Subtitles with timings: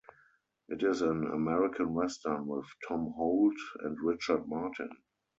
[0.67, 4.89] It is an American western with Tom Holt and Richard Martin.